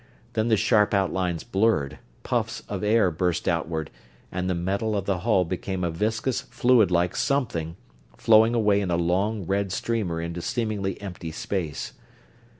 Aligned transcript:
Then 0.33 0.47
the 0.47 0.57
sharp 0.57 0.95
outlines 0.95 1.43
blurred, 1.43 1.99
puffs 2.23 2.63
of 2.67 2.83
air 2.83 3.11
burst 3.11 3.47
outward, 3.47 3.91
and 4.31 4.49
the 4.49 4.55
metal 4.55 4.97
of 4.97 5.05
the 5.05 5.19
hull 5.19 5.45
became 5.45 5.83
a 5.83 5.91
viscous, 5.91 6.41
fluid 6.41 6.89
like 6.89 7.15
something, 7.15 7.75
flowing 8.17 8.55
away 8.55 8.81
in 8.81 8.89
a 8.89 8.97
long, 8.97 9.45
red 9.45 9.71
streamer 9.71 10.19
into 10.19 10.41
seemingly 10.41 10.99
empty 10.99 11.31
space. 11.31 11.93